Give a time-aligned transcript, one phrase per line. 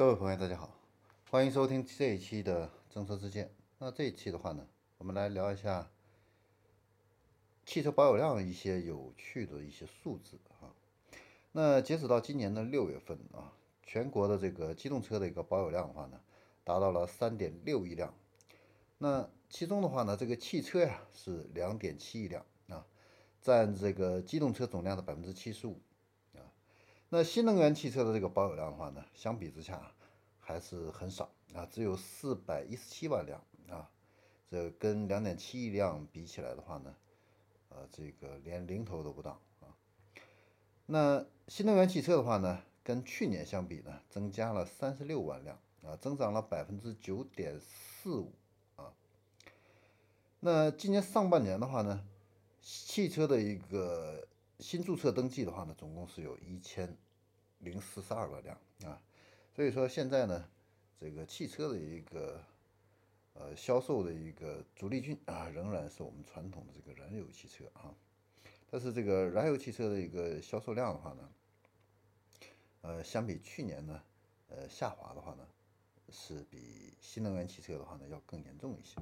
[0.00, 0.74] 各位朋友，大家好，
[1.30, 3.52] 欢迎收听这一期的政策之见。
[3.76, 5.90] 那这一期的话呢，我们来聊一下
[7.66, 10.72] 汽车保有量一些有趣的一些数字啊。
[11.52, 13.52] 那截止到今年的六月份啊，
[13.82, 16.18] 全国的这个机动车的一个保有量的话呢，
[16.64, 18.14] 达到了三点六亿辆。
[18.96, 22.86] 那其中的话呢，这个汽车呀是两点七亿辆啊，
[23.42, 25.78] 占这个机动车总量的百分之七十五。
[27.12, 29.92] 那新能源汽车的这个保有量的话呢，相比之下
[30.38, 33.90] 还是很少啊，只有四百一十七万辆啊，
[34.48, 36.94] 这跟两点七亿辆比起来的话呢，
[37.70, 39.74] 呃，这个连零头都不到啊。
[40.86, 48.32] 那新能源汽车的话呢，跟去年相比呢，增加了三十六万辆啊，增长了百分之九点四五
[48.76, 48.94] 啊。
[50.38, 52.06] 那今年上半年的话呢，
[52.60, 54.28] 汽车的一个
[54.60, 56.94] 新注册登记的话呢，总共是有一千
[57.60, 59.00] 零四十二万辆啊，
[59.54, 60.48] 所以说现在呢，
[61.00, 62.44] 这个汽车的一个
[63.32, 67.94] 呃销售的一个主力军啊，仍然是我们传统的这个燃油汽车啊，
[68.70, 71.32] 但是这个燃油汽车的一个销售量的话呢，
[72.82, 74.02] 呃，相比去年呢，
[74.48, 75.46] 呃，下滑的话呢，
[76.10, 78.96] 是比新能源汽车的话呢要更严重一些。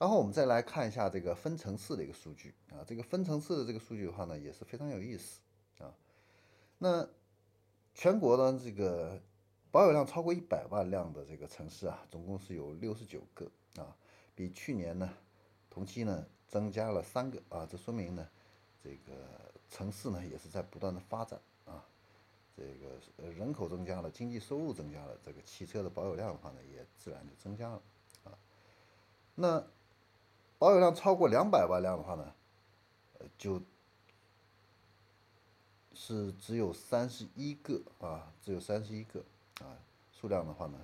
[0.00, 5.40] 然后我们再来看一下这个分层次的一个数据啊，这个分层次的这个数据的话呢，也是非常有意思
[5.78, 5.92] 啊。
[6.78, 7.06] 那
[7.94, 9.20] 全国的这个
[9.70, 13.44] 保有量超过一百万辆的这个城市啊，总共是有六十九个
[13.76, 13.94] 啊，
[14.34, 15.12] 比去年呢
[15.68, 18.26] 同期呢增加了三个啊，这说明呢
[18.82, 21.84] 这个城市呢也是在不断的发展啊，
[22.56, 27.82] 这个人口增加了，经济收入增加了，这个汽车的保有量的话呢也自然就增加了
[28.24, 28.32] 啊。
[29.34, 29.62] 那
[30.60, 32.34] 保有量超过两百万辆的话呢，
[33.18, 33.62] 呃，就
[35.94, 39.24] 是只有三十一个啊，只有三十一个
[39.62, 39.72] 啊，
[40.12, 40.78] 数量的话呢，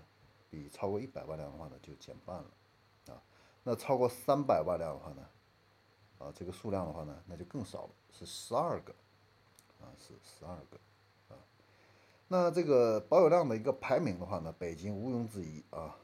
[0.48, 2.50] 比超过一百万辆的话呢就减半了
[3.08, 3.20] 啊。
[3.64, 5.28] 那超过三百万辆的话呢，
[6.20, 8.94] 啊，这个数量的话呢那就更少了，是十二个
[9.82, 10.78] 啊，是十二个
[11.28, 11.36] 啊。
[12.28, 15.94] 那这个保有量的一个排名的话呢，北京毋庸置疑啊，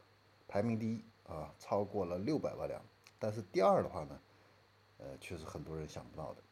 [0.47, 2.79] 排名第一啊，超过了六百万辆。
[3.23, 4.21] 但是第二的话呢，
[4.99, 6.43] 呃，确实很多人想不到的，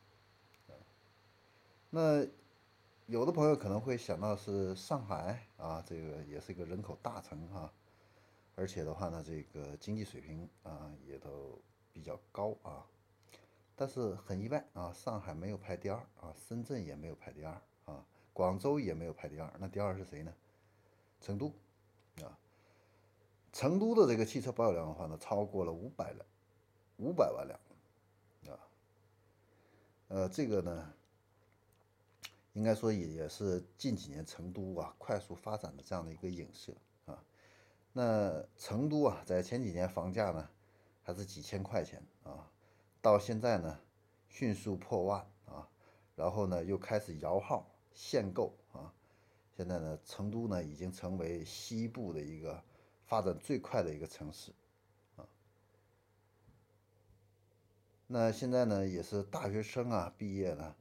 [1.90, 2.24] 那
[3.06, 7.72] 有的朋友可能会想到是上海啊，这个也是一个人口大城哈，
[8.54, 11.60] 而且的话呢，这个经济水平啊也都
[11.92, 12.86] 比较高啊，
[13.74, 20.32] 但是很意外啊，上海没有排第二啊，深圳也没有排第二啊，广州也没有排第二，那第二是谁呢？
[21.20, 21.52] 成都
[22.22, 22.38] 啊，
[23.52, 26.24] 成都的这个汽车保有量的话呢，超过了五百辆。
[27.00, 27.58] 五百万辆，
[28.54, 28.60] 啊，
[30.08, 30.92] 呃，这个呢，
[32.52, 36.74] 应该说也也是近几年成都啊快速发展的这样的一个影射
[37.06, 37.24] 啊。
[37.94, 40.46] 那成都啊，在前几年房价呢
[41.02, 42.50] 还是几千块钱啊，
[43.00, 43.80] 到现在呢
[44.28, 45.66] 迅速破万啊，
[46.14, 48.92] 然后呢又开始摇号限购啊，
[49.56, 52.62] 现在呢成都呢已经成为西部的一个
[53.06, 54.52] 发展最快的一个城市。
[58.12, 60.74] 那现在呢，也是大学生啊毕业呢，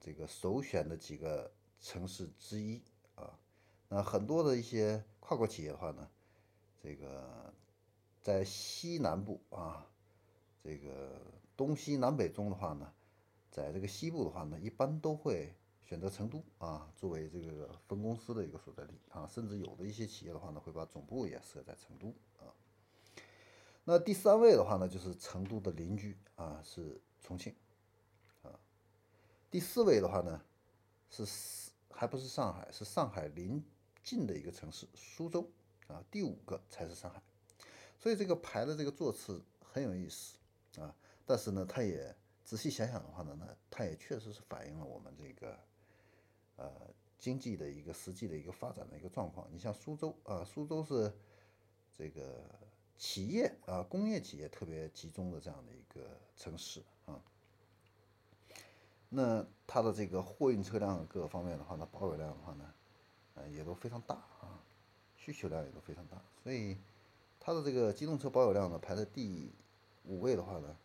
[0.00, 2.82] 这个首选的几个城市之一
[3.14, 3.38] 啊。
[3.88, 6.10] 那很多的一些跨国企业的话呢，
[6.82, 7.54] 这个
[8.20, 9.86] 在西南部啊，
[10.60, 11.22] 这个
[11.56, 12.92] 东西南北中的话呢，
[13.48, 15.54] 在这个西部的话呢，一般都会
[15.84, 22.08] 选择成都啊作为这个分公司的一个所在地啊，甚至有的一些企业的话呢，会把总部也设在成都
[22.44, 22.50] 啊。
[23.88, 27.54] 那第三位的话呢，就是成都的邻居啊，是重庆，
[28.42, 28.50] 啊，
[29.48, 30.42] 第四位的话呢，
[31.08, 33.64] 是还不是上海，是上海临
[34.02, 35.48] 近的一个城市苏州
[35.86, 37.22] 啊，第五个才是上海，
[37.96, 40.36] 所以这个排的这个座次很有意思
[40.80, 40.92] 啊，
[41.24, 45.56] 但是呢，它也仔细想想的话呢，那它也确实是反映了我们这个
[46.56, 46.72] 呃
[47.20, 49.48] 经济的一个实际的一个发展的一个状况。
[49.52, 51.12] 你像苏州啊，苏州是
[51.96, 52.44] 这个。
[52.98, 57.20] 企业啊，工业企业特别集中的这样的一个城市啊，
[59.10, 62.74] 那它的这个货运车辆各个方面的话呢，保有量的话呢，
[63.34, 64.58] 呃，也都非常大啊，
[65.16, 66.78] 需求量也都非常大，所以
[67.38, 69.52] 它的这个机动车保有量呢排在第
[70.04, 70.76] 五位的话呢，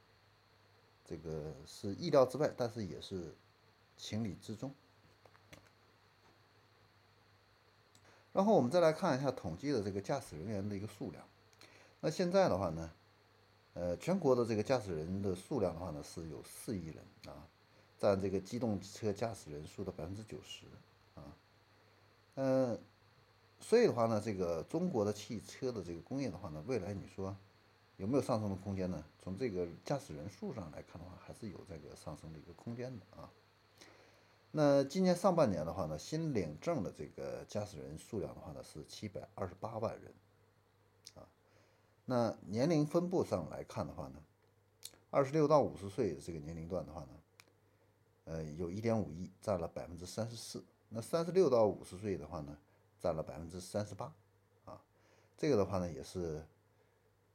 [1.05, 3.33] 这个是意料之外，但是也是
[3.95, 4.73] 情理之中。
[8.33, 11.25] 然后我们再来看一下统计的这个驾驶人员的一个数量。
[12.01, 12.91] 那现在的话呢，
[13.75, 17.47] 呃，全国的这个驾驶人的数量的话呢，是有四亿人啊，
[17.97, 20.65] 占这个机动车驾驶人数的百分之九十
[21.13, 21.21] 啊。
[22.35, 22.79] 嗯，
[23.59, 27.37] 所以的话呢，这个中国的汽车的这个工业的话呢，未来你说
[27.97, 29.05] 有没有上升的空间呢？
[29.23, 33.29] 从这个驾驶人数上来看的话，还是有这个上升的一个空间的啊。
[34.49, 40.11] 那今年上半年的话呢，新领证的这个驾驶人数量的话呢是七百二十八万人，
[42.05, 44.21] 那年龄分布上来看的话呢，
[45.09, 47.09] 二十六到五十岁这个年龄段的话呢，
[48.25, 50.63] 呃，有一点五亿，占了百分之三十四。
[50.89, 52.57] 那三十六到五十岁的话呢，
[52.99, 54.13] 占了百分之三十八，
[54.65, 54.81] 啊，
[55.37, 56.45] 这个的话呢也是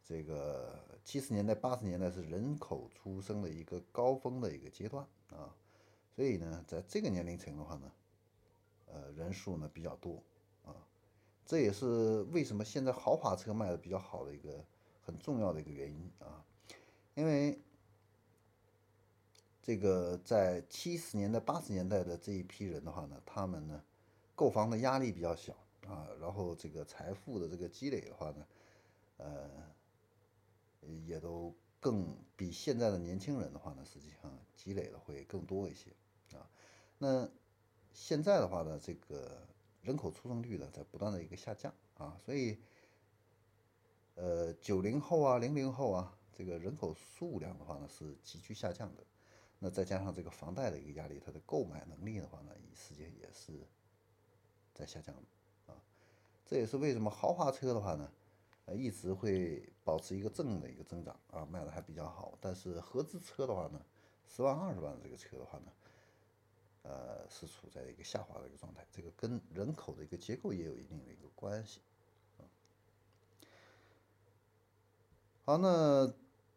[0.04, 5.54] 这个七十年代、八十年代是人口出生的一个高峰的一个阶段啊。
[6.14, 7.92] 所以呢，在这个年龄层的话呢，
[8.86, 10.22] 呃，人数呢比较多，
[11.46, 14.64] 这也是为什么现在豪华车卖的比较好的一个
[15.00, 16.44] 很重要的一个原因啊。
[17.14, 17.58] 因为
[19.62, 23.82] 这个在七十年代、八十年代的这一批人的话呢，他们呢
[24.34, 25.54] 购房的压力比较小
[25.86, 28.46] 啊，然后这个财富的这个积累的话呢，
[29.16, 29.50] 呃，
[31.06, 35.90] 也都更比现在的年轻人的话呢，实际上积累的会更多一些。
[36.36, 36.50] 啊，
[36.98, 37.28] 那
[37.92, 39.46] 现在的话呢，这个
[39.86, 42.58] 人口出生率呢在不断的一个下降啊，所以，
[44.16, 49.04] 呃，九零后啊、零零后啊，这个人口数量的话呢是急剧下降的。
[49.60, 53.52] 那再加上这个房贷的一个压力，它的购买能力的话呢，实际上也是
[54.74, 55.80] 在下降的啊。
[56.44, 58.10] 这也是为什么豪华车的话呢，
[58.64, 62.36] 呃，一直会保持一个正的一个增长啊，卖的还比较好。
[62.40, 63.80] 但是合资车的话呢，
[64.26, 65.72] 十万、二十万的这个车的话呢，
[66.88, 71.80] 呃，是处在一个下滑的一个状态，这个跟人口的一个结构也有一定的一个关系。
[75.44, 76.12] 好，那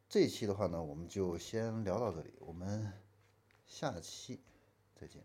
[0.07, 2.93] 这一期的话呢，我们就先聊到这里，我们
[3.65, 4.39] 下期
[4.93, 5.23] 再见。